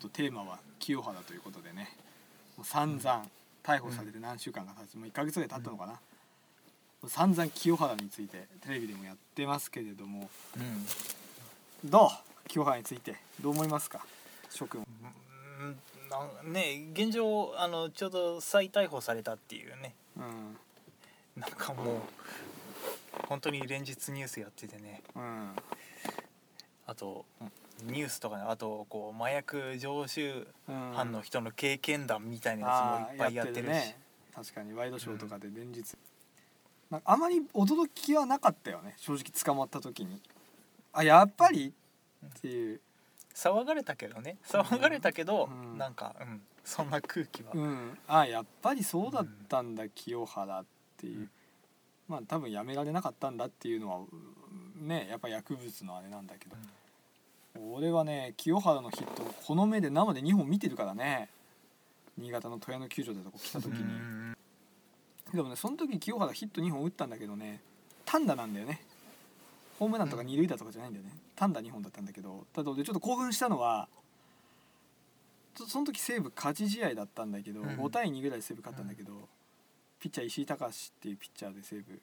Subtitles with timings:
[0.00, 1.96] とテーマは清原ということでね。
[2.56, 3.26] もう散々
[3.62, 4.96] 逮捕されて何週間か経つ。
[4.96, 5.98] もう1ヶ月ぐらい経ったのかな、も
[7.04, 10.28] う散々清原についてテレビでもやってますけれども。
[10.56, 11.90] うん。
[11.90, 12.10] どう？
[12.48, 13.16] 清原について。
[13.40, 14.04] どう思いますか？
[14.50, 14.84] 諸君。
[15.60, 15.76] うん
[16.10, 19.94] なんね現状あのちょうど再逮捕されたっていうね。
[20.16, 20.56] うん。
[21.36, 22.00] なんかもう
[23.28, 25.02] 本当に連日ニュースやっててね。
[25.14, 25.50] うん。
[26.86, 27.24] あと
[27.84, 30.92] ニュースとかねあとこう麻薬常習うん。
[30.92, 33.70] 犯の人の経験談みたいなやつもいっぱいやってるし。
[33.70, 33.98] ね。
[34.34, 34.72] 確かに。
[34.72, 35.96] ワイドショーとかで連日、
[36.90, 38.94] なんかあまり驚きはなかったよね。
[38.96, 40.20] 正直捕まった時に。
[40.92, 41.72] あやっぱり？
[42.26, 42.80] っていう。
[43.34, 44.36] 騒がれたけどね。
[44.44, 45.78] 騒がれたけど、うん。
[45.78, 47.98] なんか、うん、そんな空気は、うん。
[48.08, 50.64] あやっぱりそうだったんだ、清原っ
[50.96, 51.30] ていう、うん。
[52.08, 56.56] まあ多分やめられなかったんだっていうのはうんねやっぱ薬物のあれなんだけど、
[57.72, 61.28] 俺はね清原のヒットこの目で生で2本見てるからね。
[62.18, 64.36] 新潟の富山の球場でとこ来た時に、うん
[65.32, 67.60] でもねその時清原ヒット2本打ったんだけどね
[68.04, 68.80] 単打なんだよね。
[69.78, 72.44] ホームランとか二塁打とかじゃないんだよね、単打2本だったんだけど。
[72.52, 73.88] ただ俺ちょっと興奮したのは
[75.54, 77.68] その時西武勝ち試合だったんだけど、うん。
[77.68, 79.12] 5対2ぐらいで西武勝ったんだけど、
[79.98, 82.00] ピッチャー石井隆っていうピッチャーで西武。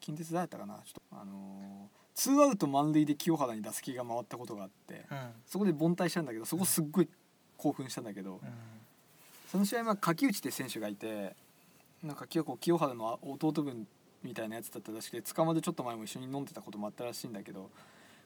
[0.00, 0.74] 近鉄誰だったかな？
[0.84, 5.18] ちょっとあのーツーアウト満塁で清原に打席が回ったことがあってうん。
[5.46, 7.08] そこで凡退したんだけどそこすっごい
[7.56, 8.40] 興奮したんだけど、うん。
[9.50, 11.34] その試合は柿内って選手がいて
[12.02, 13.86] なんか結構清原の弟分
[14.22, 17.70] みたいなやつだったらしくて捕まるちょっと前も一緒に飲んでたこともあったらしいんだけど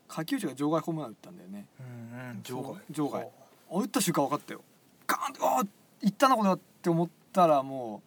[0.08, 1.66] 柿内が場外ホームラン打ったんだよね。
[1.80, 2.80] うんうん場外。
[2.90, 3.28] 場外。
[3.70, 4.62] あ打った瞬間分かったよ。
[5.06, 5.62] ガーンってあ
[6.00, 8.02] 行ったなこれはって思ったらも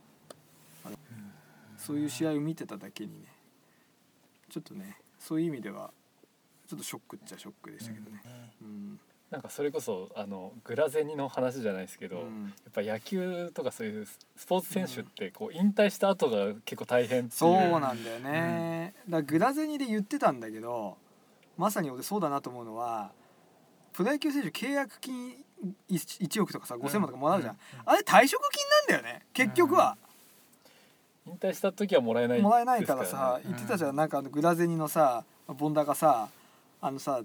[0.85, 0.97] うあの
[1.77, 3.27] そういう試合を見てただけにね。
[4.49, 5.91] ちょっとねそういう意味では
[6.67, 8.21] ちょっとショックっちゃショックでしたけどね。
[8.61, 12.53] うん、なんかそれこそあのグラゼニの話じゃないですけど、やうん。
[12.69, 17.31] っぱ野球とかそういうスポーツ選手ってこう引退した後が結構大変っていう。
[17.31, 20.97] そうなんだよね、だからグラゼニで言ってたんだけど
[21.57, 23.11] まさに俺そうだなと思うのは
[23.93, 25.35] プロ野球選手契約金
[25.89, 28.41] 1, 1億とかさ5000万とかもらうじゃん、あれ退職
[28.87, 29.25] 金なんだよね。
[29.33, 29.97] 結局は、
[31.27, 33.95] 引退した時はもらえないもらえないからさ言ってたじゃん。
[33.95, 36.29] なんかあのグラゼニのさボンダがさ
[36.81, 37.21] あのさ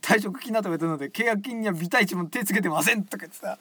[0.00, 3.58] 退職金だとか言ってるので契約金にはビタ一も手つけてませんとか言ってさ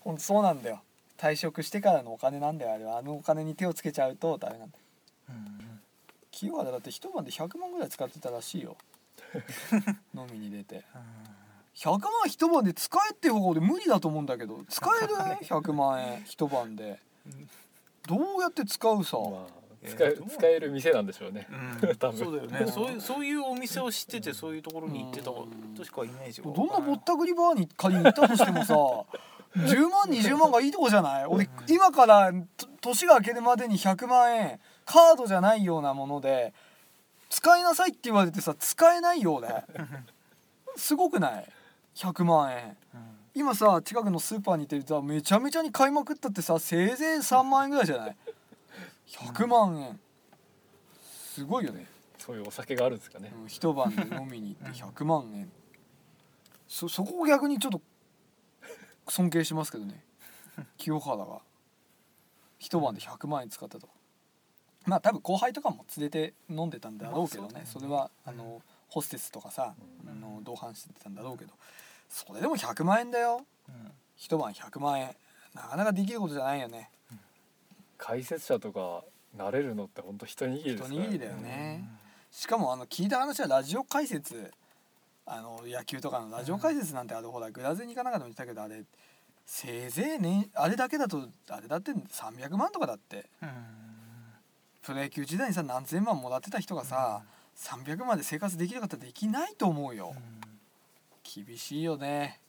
[0.00, 0.80] ほんとそうなんだよ。
[1.18, 2.74] 退職してからのお金なんだよ。
[2.74, 4.82] あれはあのお金に手をつけちゃうとダメなんだよ。
[6.30, 8.76] 清原だって一晩で100万ぐらい使ってたらしいよ。
[10.14, 10.84] 飲みに出て。
[11.74, 15.14] 100万一晩で使えっていう方で無理だと思うんだけど使える
[15.44, 16.98] 100万円一晩で
[18.06, 19.28] どうやって使うさ、まあ
[19.82, 21.46] えー使え使える店なんでしょうね、
[21.82, 21.94] うん。
[21.96, 22.18] 多分。
[22.18, 22.72] そうだよね。
[22.72, 25.46] そういうそういうお店を知っててそういうところに行ってたと
[25.84, 28.74] しかイメージがどんなぼったくりバーに仮に行ったとしてもさ
[29.56, 31.26] 10万20万がいいとこじゃない？
[31.26, 36.52] 俺今からと年が明けるまでに100万円カードじゃないようなもので
[37.30, 39.48] 使いなさいって言われてさ使えないよ俺
[40.76, 41.48] すごくない
[41.94, 42.76] ？100万円
[43.36, 48.16] 今さ近くのスーパーに行ってるとさめちゃめちゃに買いまくったってさせいぜい3万円ぐらいじゃない
[49.08, 50.00] ？100万円。
[51.34, 51.86] すごいよね。
[52.18, 55.52] そういうお酒があるんですかね、うん一晩で飲みに行って100万円。
[56.66, 57.82] そそこを逆にちょっと
[59.06, 60.02] 尊敬しますけどね。
[60.78, 61.40] 清原が。
[62.58, 63.86] 一晩で100万円使ったと。
[64.86, 67.90] まあ多分後輩とかも連れて飲んでたんだろうけどね,、まあそうだよね。
[67.90, 69.74] それはあのホステスとかさ、
[70.08, 71.52] あの同伴してたんだろうけど
[72.08, 73.44] それでも100万円だよ。
[74.16, 75.14] 一晩100万円。
[75.54, 76.90] なかなかできることじゃないよね。
[77.98, 79.04] 解説者とか
[79.36, 81.88] なれるのって本当一握りですから一握りだよね。
[82.30, 84.52] しかもあの聞いた話はラジオ解説。
[85.26, 88.84] あの野球とかのラジオ解説なんてあのほらグラゼニかなんかでも言ったけどあれ
[89.44, 93.26] せいぜいねあれだけだとあれだって300万とかだって。
[94.82, 97.24] プロ野球時代にさ何千万もらってた人がさ、
[97.56, 100.14] 300万で生活できるかってできないと思うよ、
[101.34, 102.40] 厳しいよね。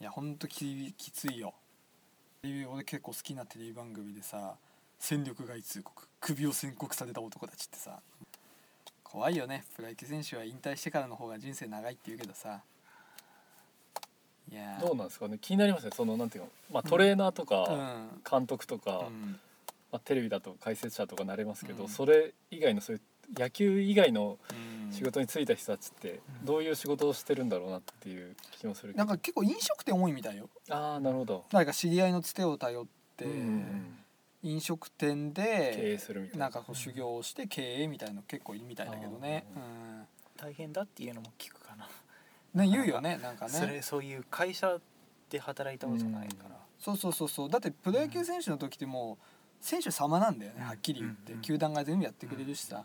[0.00, 1.52] いやほんとききついよ。
[2.42, 4.54] 俺結構好きなテレビ番組でさ
[4.98, 6.08] 戦力外通告。
[6.20, 8.00] 首を宣告された男たちってさ。
[9.04, 9.64] 怖いよね。
[9.76, 12.60] プロ野球選手は引退してからの方が人生長いって言うけどさ。
[14.50, 14.78] いや。
[14.78, 15.38] ーどうなんですかね。
[15.40, 15.90] 気になりますね。
[15.94, 18.22] そのなんていうの、まあ、トレーナーとうかん。
[18.28, 19.38] 監督とか、うん。
[19.90, 21.88] まあ、テレビだと解説者とかなれますけど、うん。
[21.88, 28.98] それ以外のそういう野球以外のうん仕事に就いた人たちってどういう仕事をしてるんだろうなっていう気もするけど。
[28.98, 30.48] なんか結構飲食店多いみたいよ。
[30.70, 32.86] ああなるほど、誰か知り合いのつてを頼っ
[33.16, 33.98] て、うんうん
[34.40, 36.44] 飲食店経営でするみたいな。
[36.44, 39.44] なんかこう修行をして経営みたいの結構いるみたいだけどね。
[40.36, 41.88] 大変だっていうのも聞くかな。
[42.54, 44.78] うんね言うよねなんかそれねそういう会社
[45.28, 47.50] で働いたことないから、そうそうそうそう。
[47.50, 49.24] だってプロ野球選手の時ってもう
[49.60, 51.32] 選手様なんだよねはっきり言って。
[51.32, 52.84] うん球団が全部やってくれるしさ。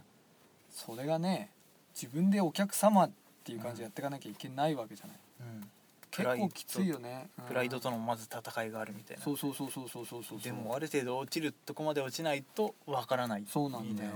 [0.72, 1.52] それがね
[1.94, 3.12] 自分でお客様っ
[3.44, 5.18] ていう感じでやっていかなきゃいけないわけじゃない。
[5.42, 5.70] うん。
[6.12, 7.30] 結構きついよね。
[7.40, 9.24] うんプライドとのまず戦いがあるみたいな。
[9.24, 14.12] そうそうそうそうそうそうそうでもある程度落ちるとこまで落ちないとわからないそうなんだよ。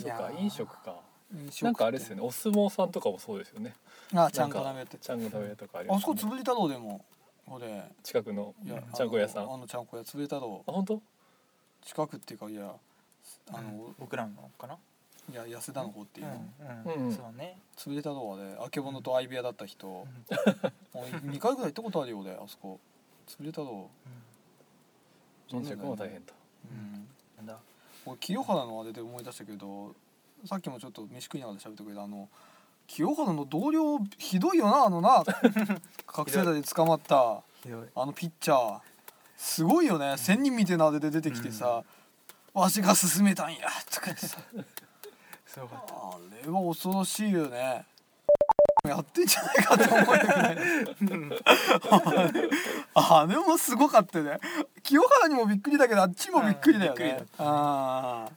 [0.00, 0.40] そうかいやー。
[0.40, 0.96] 飲食か。
[1.34, 2.22] 飲食なんかあれですよね。
[2.22, 3.74] お相撲さんとかもそうですよね。
[4.14, 6.14] あちゃんこ鍋ってちゃんこ食べとかありますね。
[6.14, 7.04] あそこ潰れたろうでも
[7.46, 8.54] これ近くの
[8.94, 9.42] ちゃんこ屋さん。
[9.42, 11.02] ああのあのちゃんこ屋潰れたろう本当？
[11.84, 12.72] 近くっていうかいや
[13.52, 14.78] あの、僕らのかな？
[15.30, 16.26] いや安田の方っていう。
[16.26, 16.44] の、
[16.84, 17.06] うん、うん。
[17.06, 17.14] うん。
[17.14, 17.58] そうね。
[17.76, 20.06] 潰れたろうあれあけぼのと相部屋だった人、も
[20.94, 22.80] う2回ぐらい行ったことあるよ俺あそこ。
[23.26, 23.88] 潰れたろ
[25.48, 27.58] 飲食も大変だう、うん、なんだ。
[28.04, 29.94] 俺清原のあれで思い出したけど
[30.44, 32.28] さっきもちょっと飯食いながら喋ったけどあの
[32.88, 35.24] 清原の同僚ひどいよなあのな。
[36.06, 37.42] 覚醒剤で捕まった。
[37.62, 37.88] ひどい。
[37.94, 38.80] あのピッチャー。
[39.36, 40.16] すごいよね。
[40.18, 41.84] 仙人みたいなあれで出てきてさ
[42.54, 44.38] 「わしが勧めたんや」とか言ってさ
[45.52, 45.94] すごかった。
[45.94, 46.16] あ
[46.46, 47.84] れは恐ろしいよね。
[48.88, 51.38] やってんじゃないかと思うよね。
[52.94, 54.38] あれもすごかったよね。
[54.82, 57.18] 清原にもびっくりだけどあっちもびっくりだよね。
[57.20, 58.30] うあ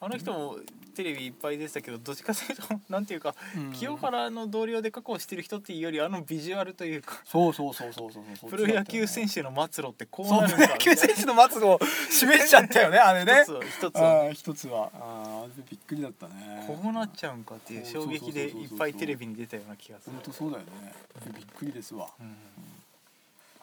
[0.00, 0.56] あの人も
[0.94, 3.72] テレビいっぱい出てたけどどっちかというとなんていうか、ーうん。
[3.72, 11.80] 清原の同僚で確保してる人っていうよりあのビジュアルというかそうそうそうそうそうそうプロ野球選手の末路ってこうそうなるんだプロ野球選手の末路を
[12.10, 13.44] 示しちゃったよねあれね。
[13.44, 13.96] 一つ一つ。
[13.96, 14.90] あー一つは。
[14.94, 16.64] あーあびっくりだったね。
[16.66, 20.16] こうなっちゃうんかっていう衝撃でいっぱいテレビに出たような気がする。
[20.16, 20.94] 本、当そうだよね。
[21.34, 22.08] びっくりですわ。
[22.20, 22.34] うん、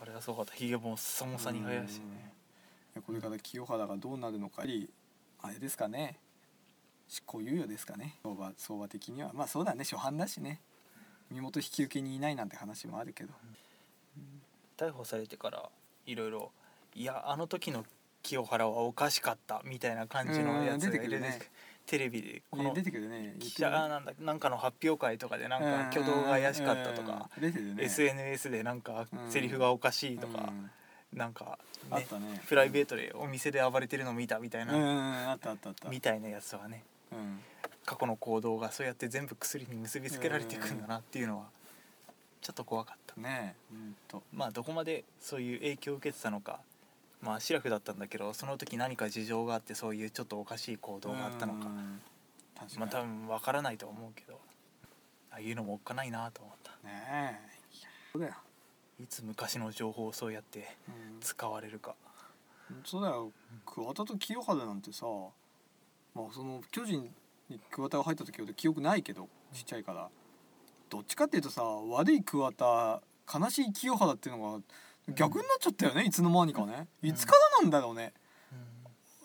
[0.01, 0.53] あれはすごかった。
[0.53, 2.29] ひげもさもさに生やしてね
[3.05, 4.89] これから清原がどうなるのかり
[5.41, 6.17] あれですかね
[7.09, 8.15] 執行猶予ですかね。
[8.23, 9.31] 相場相場的には。
[9.33, 9.83] まあそうだね。
[9.83, 10.61] 初犯だしね。
[11.31, 13.33] 身元引き受けにいないなんて話もあるけど。
[14.77, 15.69] 逮捕されてから
[16.05, 16.51] いろいろ
[16.95, 17.83] いやあの時の
[18.23, 21.39] 清原はおかしかったみたいな感じのやつうんがいる出てくるね
[21.85, 27.29] テレビでこのね出てくるね記者なんだなんかの発表会とかでなんか挙動が怪しかったとか、
[27.77, 29.31] SNS でなんかうん。
[29.31, 30.51] セリフがおかしいとか、
[31.13, 31.17] うん。
[31.17, 31.57] なんか、
[31.89, 32.05] ね、
[32.47, 35.37] プライベートでお店で暴れてるの見たみたいな、
[35.89, 36.83] みたいなやつはね。
[36.93, 36.98] うん
[37.85, 41.45] 過去の行動がそうやって全部薬に結びつけられていくんだなっていうのは
[42.41, 43.55] ちょっと怖かったね。
[43.71, 43.95] えうん。
[44.07, 46.59] とまあどこまでそういう影響を受けてたのか。
[47.21, 51.69] まあシラフだったんだけどその時何か事情があってそういうちょっとおかしい行動があったのか。
[52.77, 54.39] まあ多分わからないと思うけど。
[55.31, 56.71] ああいうのもおっかないなと思った。
[56.87, 57.39] ね
[58.15, 58.17] え。
[58.17, 58.33] いだよ
[58.99, 61.19] いつ昔の情報をそうやってうん。
[61.21, 61.95] 使われるか。
[62.85, 63.31] そうだよ。
[63.65, 65.05] 桑田と清原なんてさ
[66.19, 67.09] まあその巨人
[67.49, 70.09] に桑田が入った時は記憶ないけどちっちゃいから。
[70.89, 72.99] どっちかっていうとさ悪い桑田
[73.31, 74.59] 悲しい清原っていうのが
[75.13, 76.87] 逆になっちゃったよねいつの間にかね。
[77.03, 78.11] いつからなんだろうね。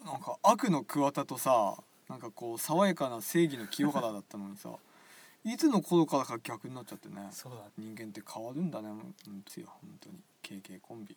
[0.05, 1.77] なんか悪の桑田とさ
[2.09, 4.71] なんかこう爽やかな正義の清原だったのにさ
[5.45, 7.29] いつの頃からか逆になっちゃってね。
[7.31, 10.21] そうだ人間って変わるんだねうんですよ本当に。
[10.43, 11.17] KK コンビ。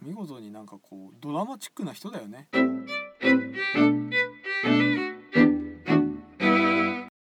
[0.00, 2.48] 見事になんかこうドラマチックな人だよね